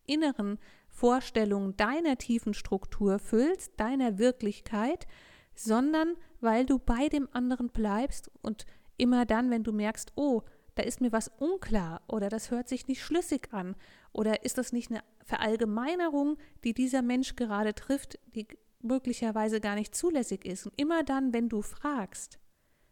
inneren 0.05 0.57
Vorstellungen 0.97 1.77
deiner 1.77 2.17
tiefen 2.17 2.55
Struktur 2.55 3.19
füllst, 3.19 3.79
deiner 3.79 4.17
Wirklichkeit, 4.17 5.05
sondern 5.53 6.15
weil 6.41 6.65
du 6.65 6.79
bei 6.79 7.07
dem 7.07 7.29
anderen 7.33 7.69
bleibst 7.69 8.31
und 8.41 8.65
immer 8.97 9.27
dann, 9.27 9.51
wenn 9.51 9.63
du 9.63 9.71
merkst, 9.71 10.13
oh, 10.15 10.41
da 10.73 10.81
ist 10.81 10.99
mir 10.99 11.11
was 11.11 11.31
unklar 11.37 12.01
oder 12.07 12.29
das 12.29 12.49
hört 12.49 12.67
sich 12.67 12.87
nicht 12.87 13.03
schlüssig 13.03 13.49
an 13.51 13.75
oder 14.11 14.43
ist 14.43 14.57
das 14.57 14.73
nicht 14.73 14.89
eine 14.89 15.03
Verallgemeinerung, 15.23 16.37
die 16.63 16.73
dieser 16.73 17.03
Mensch 17.03 17.35
gerade 17.35 17.75
trifft, 17.75 18.17
die 18.33 18.47
möglicherweise 18.81 19.61
gar 19.61 19.75
nicht 19.75 19.93
zulässig 19.93 20.45
ist. 20.45 20.65
Und 20.65 20.73
immer 20.81 21.03
dann, 21.03 21.31
wenn 21.31 21.47
du 21.47 21.61
fragst 21.61 22.39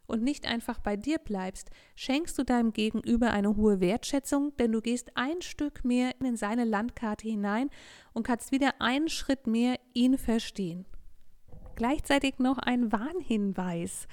und 0.06 0.22
nicht 0.22 0.46
einfach 0.46 0.78
bei 0.78 0.96
dir 0.96 1.18
bleibst, 1.18 1.70
schenkst 1.94 2.38
du 2.38 2.44
deinem 2.44 2.72
Gegenüber 2.72 3.30
eine 3.30 3.56
hohe 3.56 3.80
Wertschätzung, 3.80 4.56
denn 4.56 4.72
du 4.72 4.80
gehst 4.80 5.16
ein 5.16 5.42
Stück 5.42 5.84
mehr 5.84 6.12
in 6.20 6.36
seine 6.36 6.64
Landkarte 6.64 7.28
hinein 7.28 7.70
und 8.12 8.26
kannst 8.26 8.52
wieder 8.52 8.80
einen 8.80 9.08
Schritt 9.08 9.46
mehr 9.46 9.78
ihn 9.94 10.18
verstehen. 10.18 10.86
Gleichzeitig 11.74 12.38
noch 12.38 12.58
ein 12.58 12.92
Warnhinweis. 12.92 14.06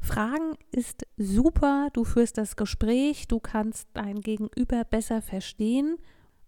Fragen 0.00 0.56
ist 0.70 1.06
super, 1.16 1.88
du 1.92 2.04
führst 2.04 2.38
das 2.38 2.56
Gespräch, 2.56 3.28
du 3.28 3.40
kannst 3.40 3.88
dein 3.94 4.20
Gegenüber 4.20 4.84
besser 4.84 5.20
verstehen 5.20 5.98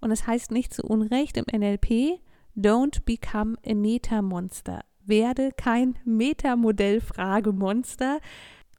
und 0.00 0.10
es 0.10 0.26
heißt 0.26 0.50
nicht 0.50 0.72
zu 0.72 0.84
Unrecht 0.84 1.36
im 1.36 1.44
NLP, 1.52 2.18
don't 2.56 3.04
become 3.04 3.56
a 3.66 3.74
Metamonster. 3.74 4.80
Werde 5.04 5.50
kein 5.56 5.98
Metamodell-Fragemonster. 6.04 8.20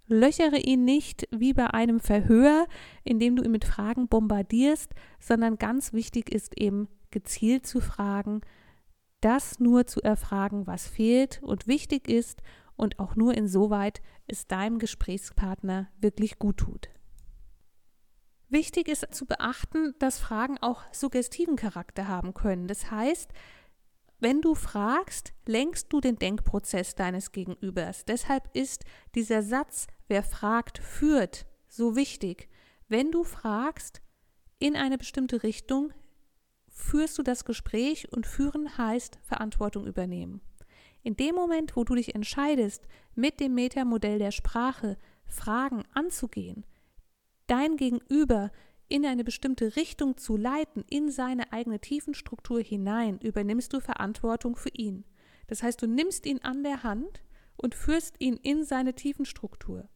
Löchere 0.09 0.57
ihn 0.57 0.85
nicht 0.85 1.27
wie 1.31 1.53
bei 1.53 1.67
einem 1.67 1.99
Verhör, 1.99 2.67
indem 3.03 3.35
du 3.35 3.43
ihn 3.43 3.51
mit 3.51 3.65
Fragen 3.65 4.07
bombardierst, 4.07 4.93
sondern 5.19 5.57
ganz 5.57 5.93
wichtig 5.93 6.31
ist 6.31 6.59
eben 6.59 6.87
gezielt 7.11 7.65
zu 7.65 7.79
fragen, 7.79 8.41
das 9.21 9.59
nur 9.59 9.85
zu 9.87 10.01
erfragen, 10.01 10.67
was 10.67 10.87
fehlt 10.87 11.41
und 11.43 11.67
wichtig 11.67 12.07
ist 12.07 12.41
und 12.75 12.99
auch 12.99 13.15
nur 13.15 13.33
insoweit 13.35 14.01
es 14.27 14.47
deinem 14.47 14.79
Gesprächspartner 14.79 15.89
wirklich 15.99 16.39
gut 16.39 16.57
tut. 16.57 16.89
Wichtig 18.47 18.87
ist 18.87 19.05
zu 19.13 19.25
beachten, 19.27 19.93
dass 19.99 20.19
Fragen 20.19 20.57
auch 20.57 20.81
suggestiven 20.91 21.55
Charakter 21.55 22.07
haben 22.07 22.33
können. 22.33 22.67
Das 22.67 22.89
heißt, 22.89 23.31
wenn 24.19 24.41
du 24.41 24.55
fragst, 24.55 25.33
lenkst 25.45 25.93
du 25.93 26.01
den 26.01 26.17
Denkprozess 26.17 26.95
deines 26.95 27.31
Gegenübers. 27.31 28.05
Deshalb 28.05 28.49
ist 28.53 28.85
dieser 29.13 29.43
Satz, 29.43 29.87
wer 30.09 30.23
fragt, 30.23 30.79
führt, 30.79 31.45
so 31.67 31.95
wichtig. 31.95 32.49
Wenn 32.87 33.11
du 33.11 33.23
fragst 33.23 34.01
in 34.59 34.75
eine 34.75 34.97
bestimmte 34.97 35.43
Richtung, 35.43 35.93
führst 36.67 37.17
du 37.17 37.23
das 37.23 37.45
Gespräch 37.45 38.11
und 38.11 38.27
führen 38.27 38.77
heißt 38.77 39.19
Verantwortung 39.21 39.85
übernehmen. 39.85 40.41
In 41.03 41.15
dem 41.15 41.35
Moment, 41.35 41.75
wo 41.75 41.83
du 41.83 41.95
dich 41.95 42.15
entscheidest, 42.15 42.87
mit 43.15 43.39
dem 43.39 43.55
Metamodell 43.55 44.19
der 44.19 44.31
Sprache 44.31 44.97
Fragen 45.25 45.83
anzugehen, 45.93 46.65
dein 47.47 47.77
Gegenüber 47.77 48.51
in 48.89 49.05
eine 49.05 49.23
bestimmte 49.23 49.75
Richtung 49.75 50.17
zu 50.17 50.35
leiten, 50.35 50.83
in 50.89 51.11
seine 51.11 51.53
eigene 51.53 51.79
Tiefenstruktur 51.79 52.61
hinein, 52.61 53.19
übernimmst 53.19 53.71
du 53.71 53.79
Verantwortung 53.79 54.55
für 54.55 54.69
ihn. 54.69 55.05
Das 55.47 55.63
heißt, 55.63 55.81
du 55.81 55.87
nimmst 55.87 56.25
ihn 56.25 56.39
an 56.39 56.63
der 56.63 56.83
Hand 56.83 57.23
und 57.55 57.75
führst 57.75 58.15
ihn 58.19 58.37
in 58.37 58.63
seine 58.63 58.93
Tiefenstruktur. 58.93 59.87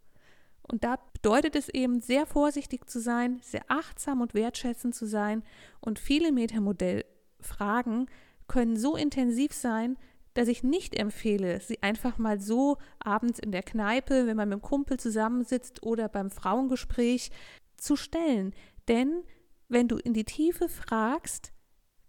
Und 0.63 0.84
da 0.84 0.98
bedeutet 1.13 1.55
es 1.55 1.70
eben, 1.70 2.01
sehr 2.01 2.25
vorsichtig 2.25 2.89
zu 2.89 3.00
sein, 3.00 3.39
sehr 3.41 3.63
achtsam 3.67 4.22
und 4.22 4.34
wertschätzend 4.34 4.96
zu 4.96 5.05
sein. 5.05 5.43
Und 5.82 6.00
viele 6.00 6.32
Metamodellfragen 6.32 8.10
können 8.48 8.77
so 8.77 8.96
intensiv 8.96 9.53
sein, 9.53 9.98
dass 10.34 10.48
ich 10.48 10.63
nicht 10.63 10.96
empfehle, 10.96 11.60
sie 11.60 11.84
einfach 11.84 12.17
mal 12.17 12.39
so 12.39 12.77
abends 13.00 13.39
in 13.39 13.51
der 13.51 13.62
Kneipe, 13.62 14.25
wenn 14.25 14.38
man 14.38 14.50
mit 14.50 14.60
dem 14.60 14.62
Kumpel 14.62 15.00
zusammensitzt 15.00 15.84
oder 15.84 16.10
beim 16.10 16.32
Frauengespräch 16.32 17.29
zu 17.77 17.96
stellen. 17.96 18.53
Denn 18.88 19.24
wenn 19.70 19.88
du 19.88 19.98
in 19.98 20.13
die 20.13 20.25
Tiefe 20.25 20.70
fragst, 20.70 21.53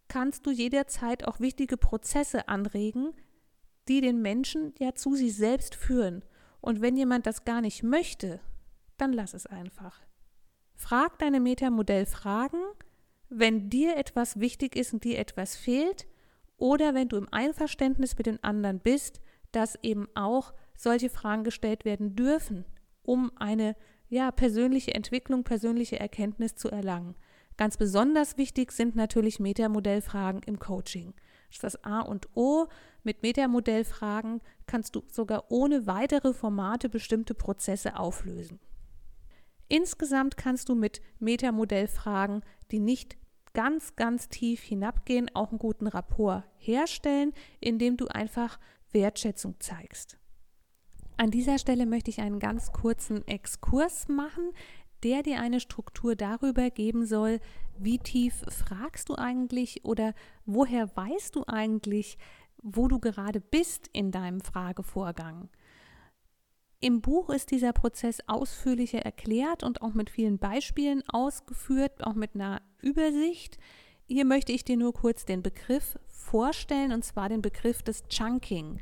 kannst 0.09 0.47
du 0.47 0.51
jederzeit 0.51 1.25
auch 1.25 1.41
wichtige 1.41 1.77
Prozesse 1.77 2.49
anregen, 2.49 3.13
die 3.89 4.01
den 4.01 4.23
Menschen 4.23 4.73
ja 4.79 4.95
zu 4.95 5.15
sich 5.15 5.37
selbst 5.37 5.75
führen. 5.75 6.25
Und 6.65 6.81
wenn 6.81 6.97
jemand 6.97 7.27
das 7.27 7.45
gar 7.45 7.61
nicht 7.61 7.83
möchte, 7.83 8.41
dann 8.97 9.13
lass 9.13 9.35
es 9.35 9.45
einfach. 9.45 10.01
Frag 10.75 11.19
deine 11.19 11.39
Metamodellfragen, 11.39 12.59
wenn 13.29 13.69
dir 13.69 13.99
etwas 13.99 14.41
wichtig 14.41 14.75
ist 14.75 14.95
und 14.95 15.05
dir 15.05 15.19
etwas 15.19 15.57
fehlt, 15.57 16.07
oder 16.57 16.95
wenn 16.95 17.11
du 17.11 17.19
im 17.19 17.31
Einverständnis 17.31 18.17
mit 18.17 18.25
den 18.25 18.43
anderen 18.43 18.81
bist, 18.81 19.21
dass 19.53 19.79
eben 19.83 20.09
auch 20.15 20.55
solche 20.75 21.11
Fragen 21.11 21.45
gestellt 21.45 21.85
werden 21.85 22.17
dürfen, 22.17 22.65
um 23.03 23.31
eine 23.37 23.77
ja, 24.09 24.31
persönliche 24.31 24.95
Entwicklung, 24.95 25.45
persönliche 25.45 26.01
Erkenntnis 26.01 26.55
zu 26.55 26.71
erlangen. 26.71 27.15
Ganz 27.59 27.77
besonders 27.77 28.39
wichtig 28.39 28.73
sind 28.73 28.97
natürlich 28.97 29.39
Metamodellfragen 29.39 30.41
im 30.45 30.59
Coaching. 30.59 31.13
Das 31.61 31.75
ist 31.75 31.85
das 31.85 31.85
A 31.85 32.01
und 32.01 32.29
O. 32.35 32.67
Mit 33.05 33.23
Metamodellfragen 33.23 34.41
kannst 34.67 34.97
du 34.97 35.03
sogar 35.11 35.51
ohne 35.51 35.87
weitere 35.87 36.33
Formate 36.33 36.89
bestimmte 36.89 37.35
Prozesse 37.35 37.97
auflösen. 37.99 38.59
Insgesamt 39.69 40.37
kannst 40.37 40.69
du 40.69 40.75
mit 40.75 41.01
Metamodellfragen, 41.21 42.43
die 42.71 42.81
nicht 42.81 43.17
ganz, 43.53 43.95
ganz 43.95 44.29
tief 44.29 44.63
hinabgehen, 44.63 45.31
auch 45.35 45.51
einen 45.51 45.59
guten 45.59 45.87
Rapport 45.87 46.45
herstellen, 46.57 47.33
indem 47.61 47.97
du 47.97 48.09
einfach 48.09 48.59
Wertschätzung 48.93 49.55
zeigst. 49.61 50.19
An 51.17 51.31
dieser 51.31 51.59
Stelle 51.59 51.87
möchte 51.87 52.11
ich 52.11 52.21
einen 52.21 52.41
ganz 52.41 52.73
kurzen 52.73 53.27
Exkurs 53.29 54.09
machen, 54.09 54.51
der 55.05 55.23
dir 55.23 55.41
eine 55.41 55.61
Struktur 55.61 56.17
darüber 56.17 56.71
geben 56.71 57.07
soll, 57.07 57.41
wie 57.79 57.99
tief 57.99 58.43
fragst 58.49 59.09
du 59.11 59.17
eigentlich 59.17 59.85
oder 59.85 60.15
woher 60.47 60.97
weißt 60.97 61.37
du 61.37 61.45
eigentlich, 61.47 62.19
wo 62.63 62.89
du 62.89 62.99
gerade 62.99 63.41
bist 63.41 63.89
in 63.93 64.11
deinem 64.11 64.41
Fragevorgang. 64.41 65.51
Im 66.81 67.01
Buch 67.01 67.31
ist 67.31 67.51
dieser 67.51 67.73
Prozess 67.73 68.19
ausführlicher 68.27 69.01
erklärt 69.01 69.63
und 69.63 69.83
auch 69.83 69.95
mit 69.95 70.11
vielen 70.11 70.39
Beispielen 70.39 71.03
ausgeführt, 71.09 72.05
auch 72.05 72.15
mit 72.15 72.35
einer 72.35 72.61
Übersicht. 72.81 73.59
Hier 74.07 74.25
möchte 74.25 74.53
ich 74.53 74.65
dir 74.65 74.77
nur 74.77 74.93
kurz 74.93 75.25
den 75.25 75.43
Begriff 75.43 75.99
vorstellen, 76.09 76.93
und 76.93 77.05
zwar 77.05 77.29
den 77.29 77.43
Begriff 77.43 77.83
des 77.83 78.03
Chunking. 78.09 78.81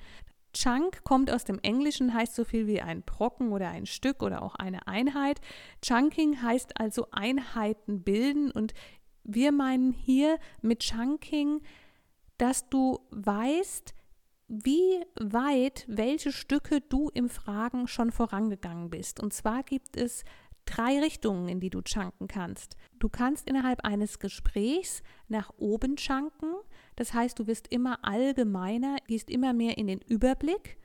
Chunk 0.52 1.02
kommt 1.04 1.30
aus 1.30 1.44
dem 1.44 1.59
Englischen, 1.61 2.12
heißt 2.12 2.35
so 2.35 2.44
viel 2.44 2.66
wie 2.66 2.82
ein 2.82 3.02
Brocken 3.02 3.52
oder 3.52 3.68
ein 3.68 3.87
Stück 3.87 4.23
oder 4.23 4.42
auch 4.42 4.54
eine 4.54 4.87
Einheit. 4.87 5.40
Chunking 5.80 6.42
heißt 6.42 6.78
also 6.80 7.09
Einheiten 7.11 8.02
bilden 8.02 8.50
und 8.50 8.75
wir 9.25 9.52
meinen 9.52 9.92
hier 9.92 10.38
mit 10.61 10.80
Chunking, 10.80 11.62
dass 12.38 12.68
du 12.68 12.99
weißt, 13.11 13.94
wie 14.49 15.04
weit 15.18 15.87
welche 15.88 16.32
Stücke 16.32 16.80
du 16.80 17.09
im 17.14 17.30
Fragen 17.30 17.88
schon 17.88 18.11
vorangegangen 18.11 18.90
bist. 18.90 19.21
Und 19.21 19.32
zwar 19.32 19.62
gibt 19.62 19.97
es 19.97 20.25
drei 20.66 21.00
Richtungen, 21.00 21.49
in 21.49 21.61
die 21.61 21.71
du 21.71 21.80
chunken 21.82 22.28
kannst. 22.28 22.76
Du 22.99 23.09
kannst 23.09 23.49
innerhalb 23.49 23.85
eines 23.85 24.18
Gesprächs 24.18 25.02
nach 25.28 25.50
oben 25.56 25.97
chunken, 25.97 26.54
das 26.96 27.14
heißt, 27.14 27.38
du 27.38 27.46
wirst 27.46 27.68
immer 27.68 28.04
allgemeiner, 28.04 28.96
gehst 29.06 29.30
immer 29.30 29.52
mehr 29.52 29.78
in 29.78 29.87
den 29.87 30.00
Überblick. 30.00 30.78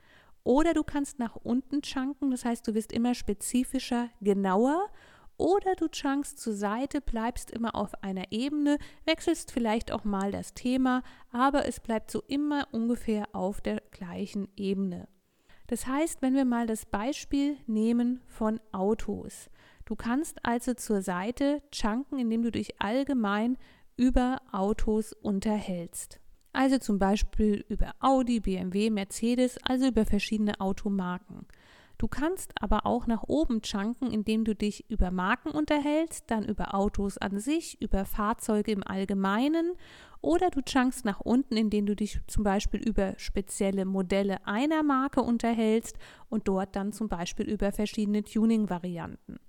Oder 0.44 0.72
du 0.72 0.82
kannst 0.82 1.18
nach 1.18 1.36
unten 1.36 1.82
chunken, 1.82 2.30
das 2.30 2.44
heißt, 2.44 2.66
du 2.66 2.74
wirst 2.74 2.92
immer 2.92 3.14
spezifischer, 3.14 4.08
genauer. 4.20 4.88
Oder 5.36 5.74
du 5.76 5.88
chunkst 5.88 6.38
zur 6.38 6.54
Seite, 6.54 7.00
bleibst 7.00 7.50
immer 7.50 7.76
auf 7.76 8.02
einer 8.02 8.32
Ebene, 8.32 8.78
wechselst 9.04 9.52
vielleicht 9.52 9.92
auch 9.92 10.04
mal 10.04 10.32
das 10.32 10.54
Thema, 10.54 11.02
aber 11.30 11.66
es 11.66 11.78
bleibt 11.78 12.10
so 12.10 12.22
immer 12.26 12.66
ungefähr 12.72 13.28
auf 13.34 13.60
der 13.60 13.80
gleichen 13.92 14.48
Ebene. 14.56 15.06
Das 15.68 15.86
heißt, 15.86 16.22
wenn 16.22 16.34
wir 16.34 16.46
mal 16.46 16.66
das 16.66 16.86
Beispiel 16.86 17.58
nehmen 17.66 18.20
von 18.26 18.58
Autos. 18.72 19.48
Du 19.84 19.94
kannst 19.96 20.44
also 20.44 20.74
zur 20.74 21.02
Seite 21.02 21.62
chunken, 21.70 22.18
indem 22.18 22.42
du 22.42 22.50
dich 22.50 22.80
allgemein 22.80 23.58
über 23.98 24.40
Autos 24.52 25.12
unterhältst. 25.12 26.20
Also 26.52 26.78
zum 26.78 26.98
Beispiel 26.98 27.64
über 27.68 27.94
Audi, 28.00 28.40
BMW, 28.40 28.90
Mercedes, 28.90 29.58
also 29.62 29.88
über 29.88 30.06
verschiedene 30.06 30.60
Automarken. 30.60 31.46
Du 31.98 32.06
kannst 32.06 32.52
aber 32.62 32.86
auch 32.86 33.08
nach 33.08 33.24
oben 33.26 33.60
chunken, 33.60 34.12
indem 34.12 34.44
du 34.44 34.54
dich 34.54 34.88
über 34.88 35.10
Marken 35.10 35.50
unterhältst, 35.50 36.30
dann 36.30 36.44
über 36.44 36.74
Autos 36.74 37.18
an 37.18 37.40
sich, 37.40 37.82
über 37.82 38.04
Fahrzeuge 38.04 38.70
im 38.70 38.86
Allgemeinen 38.86 39.72
oder 40.20 40.50
du 40.50 40.62
chunkst 40.62 41.04
nach 41.04 41.20
unten, 41.20 41.56
indem 41.56 41.86
du 41.86 41.96
dich 41.96 42.20
zum 42.28 42.44
Beispiel 42.44 42.80
über 42.80 43.14
spezielle 43.18 43.84
Modelle 43.84 44.46
einer 44.46 44.84
Marke 44.84 45.22
unterhältst 45.22 45.98
und 46.28 46.46
dort 46.46 46.76
dann 46.76 46.92
zum 46.92 47.08
Beispiel 47.08 47.48
über 47.50 47.72
verschiedene 47.72 48.22
Tuning-Varianten. 48.22 49.40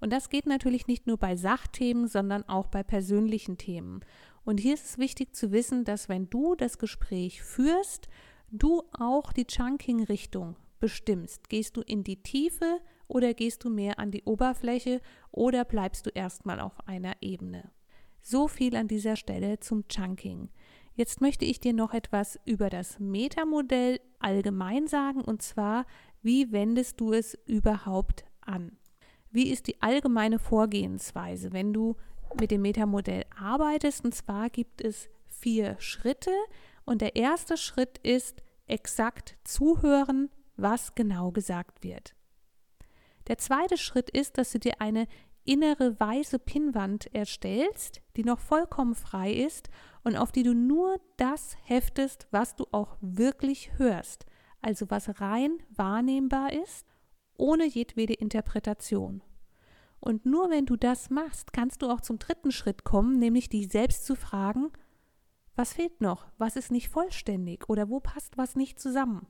Und 0.00 0.12
das 0.12 0.28
geht 0.28 0.46
natürlich 0.46 0.86
nicht 0.86 1.06
nur 1.06 1.16
bei 1.16 1.36
Sachthemen, 1.36 2.08
sondern 2.08 2.44
auch 2.48 2.66
bei 2.66 2.82
persönlichen 2.82 3.58
Themen. 3.58 4.00
Und 4.44 4.60
hier 4.60 4.74
ist 4.74 4.84
es 4.84 4.98
wichtig 4.98 5.34
zu 5.34 5.52
wissen, 5.52 5.84
dass 5.84 6.08
wenn 6.08 6.30
du 6.30 6.54
das 6.54 6.78
Gespräch 6.78 7.42
führst, 7.42 8.08
du 8.50 8.82
auch 8.92 9.32
die 9.32 9.46
Chunking-Richtung 9.46 10.56
bestimmst. 10.78 11.48
Gehst 11.48 11.76
du 11.76 11.80
in 11.80 12.04
die 12.04 12.22
Tiefe 12.22 12.80
oder 13.08 13.34
gehst 13.34 13.64
du 13.64 13.70
mehr 13.70 13.98
an 13.98 14.10
die 14.10 14.22
Oberfläche 14.24 15.00
oder 15.30 15.64
bleibst 15.64 16.06
du 16.06 16.10
erstmal 16.10 16.60
auf 16.60 16.86
einer 16.86 17.14
Ebene? 17.20 17.70
So 18.20 18.48
viel 18.48 18.76
an 18.76 18.88
dieser 18.88 19.16
Stelle 19.16 19.60
zum 19.60 19.88
Chunking. 19.88 20.50
Jetzt 20.94 21.20
möchte 21.20 21.44
ich 21.44 21.60
dir 21.60 21.72
noch 21.72 21.92
etwas 21.92 22.38
über 22.44 22.70
das 22.70 22.98
Metamodell 22.98 24.00
allgemein 24.18 24.86
sagen 24.86 25.20
und 25.20 25.42
zwar, 25.42 25.86
wie 26.22 26.52
wendest 26.52 27.00
du 27.00 27.12
es 27.12 27.34
überhaupt 27.46 28.24
an? 28.40 28.76
Wie 29.30 29.50
ist 29.50 29.66
die 29.66 29.80
allgemeine 29.82 30.38
Vorgehensweise, 30.38 31.52
wenn 31.52 31.72
du 31.72 31.96
mit 32.40 32.50
dem 32.50 32.62
Metamodell 32.62 33.24
arbeitest? 33.38 34.04
Und 34.04 34.14
zwar 34.14 34.50
gibt 34.50 34.80
es 34.80 35.08
vier 35.26 35.76
Schritte 35.78 36.32
und 36.84 37.00
der 37.00 37.16
erste 37.16 37.56
Schritt 37.56 37.98
ist 37.98 38.42
exakt 38.66 39.36
zuhören, 39.44 40.30
was 40.56 40.94
genau 40.94 41.30
gesagt 41.30 41.84
wird. 41.84 42.14
Der 43.28 43.38
zweite 43.38 43.76
Schritt 43.76 44.10
ist, 44.10 44.38
dass 44.38 44.52
du 44.52 44.58
dir 44.58 44.80
eine 44.80 45.06
innere 45.44 45.98
weiße 45.98 46.38
Pinnwand 46.38 47.12
erstellst, 47.14 48.02
die 48.16 48.24
noch 48.24 48.40
vollkommen 48.40 48.94
frei 48.94 49.32
ist 49.32 49.68
und 50.02 50.16
auf 50.16 50.32
die 50.32 50.42
du 50.42 50.54
nur 50.54 51.00
das 51.16 51.56
heftest, 51.64 52.26
was 52.30 52.56
du 52.56 52.64
auch 52.72 52.96
wirklich 53.00 53.78
hörst, 53.78 54.26
also 54.60 54.90
was 54.90 55.20
rein 55.20 55.58
wahrnehmbar 55.70 56.52
ist, 56.52 56.86
ohne 57.38 57.66
jedwede 57.66 58.14
Interpretation. 58.14 59.22
Und 60.00 60.26
nur 60.26 60.50
wenn 60.50 60.66
du 60.66 60.76
das 60.76 61.10
machst, 61.10 61.52
kannst 61.52 61.82
du 61.82 61.90
auch 61.90 62.00
zum 62.00 62.18
dritten 62.18 62.52
Schritt 62.52 62.84
kommen, 62.84 63.18
nämlich 63.18 63.48
dich 63.48 63.68
selbst 63.68 64.04
zu 64.04 64.14
fragen, 64.14 64.70
was 65.54 65.72
fehlt 65.72 66.00
noch, 66.00 66.26
was 66.38 66.56
ist 66.56 66.70
nicht 66.70 66.88
vollständig 66.88 67.68
oder 67.68 67.88
wo 67.88 68.00
passt 68.00 68.36
was 68.36 68.56
nicht 68.56 68.78
zusammen. 68.78 69.26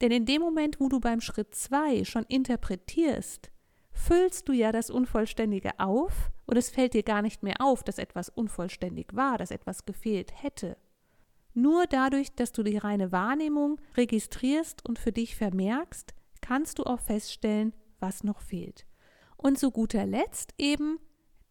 Denn 0.00 0.12
in 0.12 0.26
dem 0.26 0.42
Moment, 0.42 0.78
wo 0.78 0.88
du 0.88 1.00
beim 1.00 1.20
Schritt 1.20 1.54
2 1.54 2.04
schon 2.04 2.24
interpretierst, 2.24 3.50
füllst 3.90 4.48
du 4.48 4.52
ja 4.52 4.72
das 4.72 4.90
Unvollständige 4.90 5.80
auf 5.80 6.30
und 6.44 6.56
es 6.58 6.68
fällt 6.68 6.92
dir 6.92 7.02
gar 7.02 7.22
nicht 7.22 7.42
mehr 7.42 7.56
auf, 7.60 7.82
dass 7.82 7.98
etwas 7.98 8.28
unvollständig 8.28 9.08
war, 9.14 9.38
dass 9.38 9.50
etwas 9.50 9.86
gefehlt 9.86 10.42
hätte. 10.42 10.76
Nur 11.54 11.86
dadurch, 11.86 12.34
dass 12.34 12.52
du 12.52 12.62
die 12.62 12.76
reine 12.76 13.12
Wahrnehmung 13.12 13.80
registrierst 13.96 14.86
und 14.86 14.98
für 14.98 15.12
dich 15.12 15.36
vermerkst, 15.36 16.14
kannst 16.42 16.78
du 16.78 16.84
auch 16.84 17.00
feststellen, 17.00 17.72
was 18.00 18.24
noch 18.24 18.40
fehlt. 18.40 18.86
Und 19.36 19.58
zu 19.58 19.70
guter 19.70 20.06
Letzt 20.06 20.54
eben 20.58 20.98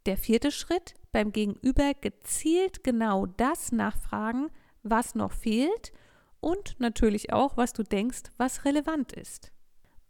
der 0.05 0.17
vierte 0.17 0.51
Schritt, 0.51 0.93
beim 1.11 1.31
Gegenüber 1.31 1.93
gezielt 1.93 2.83
genau 2.83 3.25
das 3.25 3.71
nachfragen, 3.71 4.49
was 4.83 5.15
noch 5.15 5.31
fehlt 5.31 5.93
und 6.39 6.79
natürlich 6.79 7.33
auch, 7.33 7.57
was 7.57 7.73
du 7.73 7.83
denkst, 7.83 8.23
was 8.37 8.65
relevant 8.65 9.13
ist. 9.13 9.51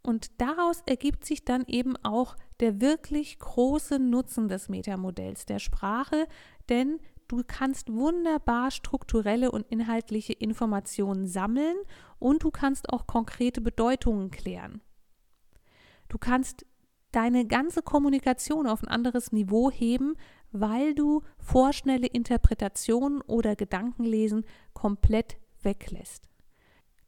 Und 0.02 0.40
daraus 0.40 0.82
ergibt 0.86 1.24
sich 1.24 1.44
dann 1.44 1.64
eben 1.66 1.96
auch 2.04 2.36
der 2.60 2.80
wirklich 2.80 3.38
große 3.38 3.98
Nutzen 3.98 4.48
des 4.48 4.68
Metamodells 4.68 5.46
der 5.46 5.58
Sprache, 5.58 6.26
denn 6.68 7.00
du 7.28 7.42
kannst 7.46 7.92
wunderbar 7.92 8.70
strukturelle 8.70 9.50
und 9.50 9.66
inhaltliche 9.68 10.32
Informationen 10.32 11.26
sammeln 11.26 11.76
und 12.18 12.42
du 12.42 12.50
kannst 12.50 12.90
auch 12.90 13.06
konkrete 13.06 13.60
Bedeutungen 13.60 14.30
klären. 14.30 14.80
Du 16.08 16.18
kannst 16.18 16.64
deine 17.12 17.46
ganze 17.46 17.82
Kommunikation 17.82 18.66
auf 18.66 18.82
ein 18.82 18.88
anderes 18.88 19.32
Niveau 19.32 19.70
heben, 19.70 20.16
weil 20.52 20.94
du 20.94 21.22
vorschnelle 21.38 22.06
Interpretationen 22.06 23.20
oder 23.22 23.56
Gedankenlesen 23.56 24.44
komplett 24.74 25.38
weglässt. 25.62 26.28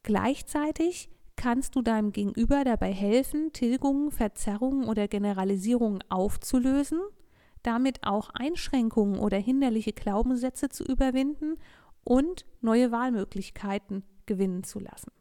Gleichzeitig 0.03 1.11
kannst 1.37 1.77
du 1.77 1.83
deinem 1.83 2.13
Gegenüber 2.13 2.65
dabei 2.65 2.93
helfen, 2.93 3.53
Tilgungen, 3.53 4.11
Verzerrungen 4.11 4.89
oder 4.89 5.09
Generalisierungen 5.09 6.03
aufzulösen, 6.09 7.01
damit 7.69 8.03
auch 8.03 8.31
Einschränkungen 8.31 9.19
oder 9.19 9.37
hinderliche 9.37 9.93
Glaubenssätze 9.93 10.71
zu 10.71 10.85
überwinden 10.85 11.59
und 12.03 12.47
neue 12.63 12.91
Wahlmöglichkeiten 12.91 14.05
gewinnen 14.25 14.65
zu 14.65 14.79
lassen. 14.79 15.13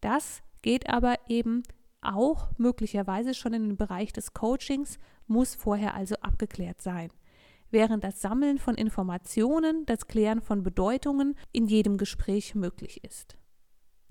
Das 0.00 0.42
geht 0.62 0.90
aber 0.90 1.14
eben 1.28 1.62
auch 2.00 2.48
möglicherweise 2.58 3.34
schon 3.34 3.52
in 3.52 3.68
den 3.68 3.76
Bereich 3.76 4.12
des 4.12 4.34
Coachings, 4.34 4.98
muss 5.28 5.54
vorher 5.54 5.94
also 5.94 6.16
abgeklärt 6.16 6.82
sein. 6.82 7.12
Während 7.70 8.02
das 8.02 8.20
Sammeln 8.20 8.58
von 8.58 8.74
Informationen, 8.74 9.86
das 9.86 10.08
Klären 10.08 10.40
von 10.40 10.64
Bedeutungen 10.64 11.36
in 11.52 11.66
jedem 11.66 11.98
Gespräch 11.98 12.56
möglich 12.56 13.04
ist. 13.04 13.36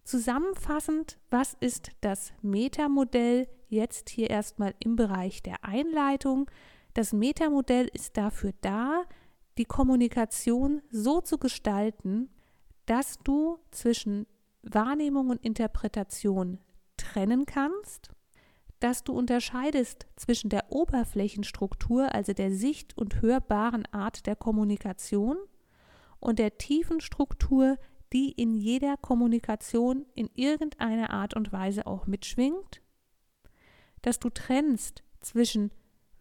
Zusammenfassend, 0.06 1.20
was 1.30 1.58
ist 1.60 1.92
das 2.00 2.32
Metamodell 2.42 3.50
jetzt 3.68 4.10
hier 4.10 4.30
erstmal 4.30 4.76
im 4.80 4.96
Bereich 4.96 5.44
der 5.44 5.66
Einleitung? 5.66 6.50
Das 6.94 7.14
Metamodell 7.14 7.90
ist 7.94 8.18
dafür 8.18 8.54
da, 8.62 9.04
die 9.58 9.66
Kommunikation 9.66 10.82
so 10.90 11.22
zu 11.22 11.38
gestalten, 11.38 12.30
dass 12.86 13.20
du 13.24 13.60
zwischen 13.72 14.26
Wahrnehmung 14.64 15.30
und 15.30 15.44
Interpretation 15.44 16.60
trennen 16.98 17.46
kannst, 17.46 18.10
dass 18.80 19.04
du 19.04 19.14
unterscheidest 19.14 20.08
zwischen 20.16 20.50
der 20.50 20.72
Oberflächenstruktur, 20.72 22.14
also 22.14 22.34
der 22.34 22.52
sicht- 22.52 22.98
und 22.98 23.22
hörbaren 23.22 23.86
Art 23.92 24.26
der 24.26 24.36
Kommunikation, 24.36 25.38
und 26.20 26.40
der 26.40 26.58
tiefen 26.58 27.00
Struktur, 27.00 27.78
die 28.12 28.32
in 28.32 28.56
jeder 28.56 28.98
Kommunikation 28.98 30.06
in 30.16 30.30
irgendeiner 30.34 31.12
Art 31.12 31.34
und 31.36 31.52
Weise 31.52 31.86
auch 31.86 32.08
mitschwingt, 32.08 32.82
dass 34.02 34.20
du 34.20 34.30
trennst 34.30 35.04
zwischen 35.22 35.72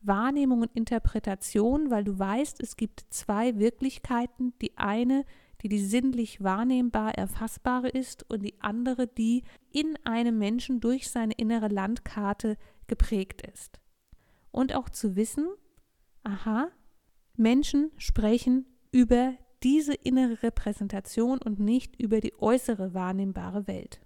Wahrnehmung 0.02 0.62
und 0.62 0.74
Interpretation, 0.74 1.90
weil 1.90 2.04
du 2.04 2.18
weißt, 2.18 2.62
es 2.62 2.76
gibt 2.76 3.04
zwei 3.10 3.58
Wirklichkeiten, 3.58 4.54
die 4.60 4.76
eine, 4.78 5.24
die 5.62 5.68
die 5.68 5.80
sinnlich 5.80 6.42
wahrnehmbar 6.42 7.14
erfassbare 7.14 7.88
ist 7.88 8.28
und 8.30 8.42
die 8.42 8.60
andere, 8.60 9.06
die 9.06 9.42
in 9.72 9.98
einem 10.04 10.38
Menschen 10.38 10.80
durch 10.80 11.10
seine 11.10 11.34
innere 11.34 11.68
Landkarte 11.68 12.56
geprägt 12.86 13.42
ist. 13.42 13.80
Und 14.50 14.74
auch 14.74 14.88
zu 14.88 15.16
wissen, 15.16 15.48
aha, 16.22 16.68
Menschen 17.36 17.90
sprechen 17.96 18.66
über 18.92 19.34
diese 19.62 19.94
innere 19.94 20.42
Repräsentation 20.42 21.38
und 21.38 21.58
nicht 21.58 22.00
über 22.00 22.20
die 22.20 22.34
äußere 22.40 22.94
wahrnehmbare 22.94 23.66
Welt. 23.66 24.00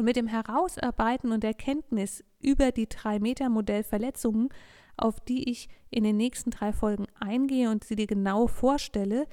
Und 0.00 0.06
mit 0.06 0.16
dem 0.16 0.28
Herausarbeiten 0.28 1.30
und 1.30 1.44
Erkenntnis 1.44 2.24
über 2.40 2.72
die 2.72 2.88
drei 2.88 3.18
Meter 3.18 3.50
Verletzungen, 3.82 4.48
auf 4.96 5.20
die 5.20 5.50
ich 5.50 5.68
in 5.90 6.04
den 6.04 6.16
nächsten 6.16 6.48
drei 6.50 6.72
Folgen 6.72 7.04
eingehe 7.20 7.70
und 7.70 7.84
sie 7.84 7.96
dir 7.96 8.06
genau 8.06 8.46
vorstelle, 8.46 9.26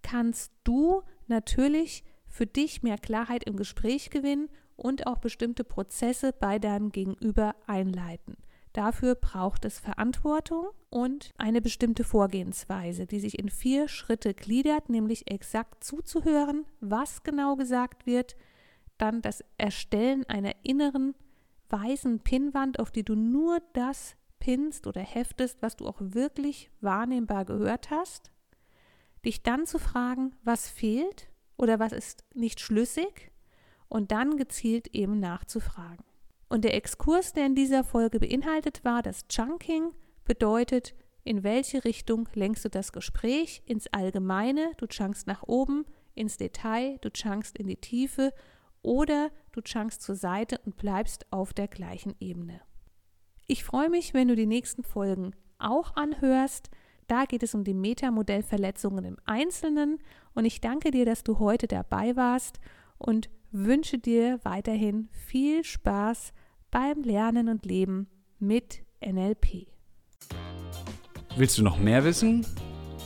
kannst 0.00 0.52
du 0.62 1.02
natürlich 1.26 2.04
für 2.28 2.46
dich 2.46 2.84
mehr 2.84 2.98
Klarheit 2.98 3.42
im 3.42 3.56
Gespräch 3.56 4.10
gewinnen 4.10 4.48
und 4.76 5.08
auch 5.08 5.18
bestimmte 5.18 5.64
Prozesse 5.64 6.32
bei 6.32 6.60
deinem 6.60 6.92
Gegenüber 6.92 7.56
einleiten. 7.66 8.36
Dafür 8.74 9.16
braucht 9.16 9.64
es 9.64 9.80
Verantwortung 9.80 10.68
und 10.88 11.30
eine 11.36 11.60
bestimmte 11.60 12.04
Vorgehensweise, 12.04 13.06
die 13.06 13.18
sich 13.18 13.40
in 13.40 13.48
vier 13.48 13.88
Schritte 13.88 14.34
gliedert, 14.34 14.88
nämlich 14.88 15.28
exakt 15.28 15.82
zuzuhören, 15.82 16.64
was 16.78 17.24
genau 17.24 17.56
gesagt 17.56 18.06
wird, 18.06 18.36
dann 19.02 19.20
das 19.20 19.44
Erstellen 19.58 20.24
einer 20.28 20.54
inneren 20.62 21.16
weißen 21.70 22.20
Pinnwand, 22.20 22.78
auf 22.78 22.92
die 22.92 23.04
du 23.04 23.16
nur 23.16 23.60
das 23.72 24.14
pinnst 24.38 24.86
oder 24.86 25.00
heftest, 25.00 25.60
was 25.60 25.76
du 25.76 25.88
auch 25.88 25.98
wirklich 25.98 26.70
wahrnehmbar 26.80 27.44
gehört 27.44 27.90
hast, 27.90 28.30
dich 29.24 29.42
dann 29.42 29.66
zu 29.66 29.78
fragen, 29.78 30.36
was 30.44 30.68
fehlt 30.68 31.30
oder 31.56 31.80
was 31.80 31.92
ist 31.92 32.24
nicht 32.32 32.60
schlüssig 32.60 33.32
und 33.88 34.12
dann 34.12 34.36
gezielt 34.36 34.88
eben 34.94 35.18
nachzufragen. 35.18 36.04
Und 36.48 36.64
der 36.64 36.74
Exkurs, 36.74 37.32
der 37.32 37.46
in 37.46 37.54
dieser 37.56 37.82
Folge 37.82 38.20
beinhaltet 38.20 38.84
war, 38.84 39.02
das 39.02 39.26
Chunking 39.26 39.92
bedeutet, 40.24 40.94
in 41.24 41.42
welche 41.42 41.84
Richtung 41.84 42.28
lenkst 42.34 42.64
du 42.64 42.68
das 42.68 42.92
Gespräch? 42.92 43.62
Ins 43.66 43.86
Allgemeine, 43.88 44.72
du 44.76 44.86
chunkst 44.86 45.26
nach 45.26 45.42
oben, 45.44 45.86
ins 46.14 46.36
Detail, 46.36 46.98
du 47.00 47.10
chunkst 47.10 47.58
in 47.58 47.66
die 47.66 47.76
Tiefe 47.76 48.32
oder 48.82 49.30
du 49.52 49.60
chunkst 49.60 50.02
zur 50.02 50.16
Seite 50.16 50.60
und 50.64 50.76
bleibst 50.76 51.26
auf 51.30 51.54
der 51.54 51.68
gleichen 51.68 52.14
Ebene. 52.20 52.60
Ich 53.46 53.64
freue 53.64 53.90
mich, 53.90 54.14
wenn 54.14 54.28
du 54.28 54.36
die 54.36 54.46
nächsten 54.46 54.82
Folgen 54.82 55.34
auch 55.58 55.96
anhörst. 55.96 56.70
Da 57.06 57.24
geht 57.24 57.42
es 57.42 57.54
um 57.54 57.64
die 57.64 57.74
Metamodellverletzungen 57.74 59.04
im 59.04 59.16
Einzelnen 59.24 59.98
und 60.34 60.44
ich 60.44 60.60
danke 60.60 60.90
dir, 60.90 61.04
dass 61.04 61.24
du 61.24 61.38
heute 61.38 61.66
dabei 61.66 62.16
warst 62.16 62.60
und 62.98 63.28
wünsche 63.50 63.98
dir 63.98 64.40
weiterhin 64.44 65.08
viel 65.10 65.64
Spaß 65.64 66.32
beim 66.70 67.02
Lernen 67.02 67.48
und 67.48 67.66
Leben 67.66 68.08
mit 68.38 68.82
NLP. 69.04 69.66
Willst 71.36 71.58
du 71.58 71.62
noch 71.62 71.78
mehr 71.78 72.04
wissen? 72.04 72.46